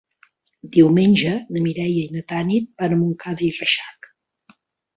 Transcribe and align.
Diumenge 0.77 1.33
na 1.35 1.61
Mireia 1.67 2.01
i 2.07 2.15
na 2.17 2.25
Tanit 2.33 2.73
van 2.81 2.97
a 2.97 2.99
Montcada 3.05 3.47
i 3.49 3.51
Reixac. 3.61 4.13